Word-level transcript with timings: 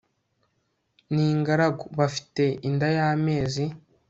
ni 1.13 1.23
ingaragu 1.33 1.83
ubu 1.89 2.01
afite 2.09 2.43
inda 2.67 2.87
y 2.95 2.99
amezi 3.09 3.63